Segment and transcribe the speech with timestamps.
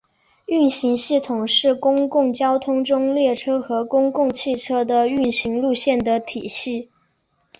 [0.47, 6.89] 运行系统是公共交通中列车和公共汽车的运行路线的体系。